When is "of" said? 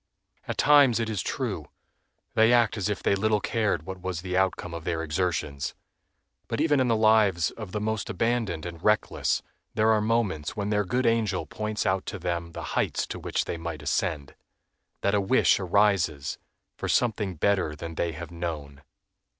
4.73-4.83, 7.51-7.71